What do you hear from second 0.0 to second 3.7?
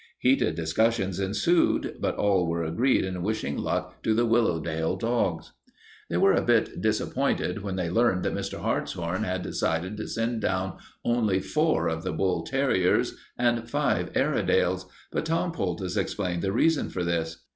Heated discussions ensued, but all were agreed in wishing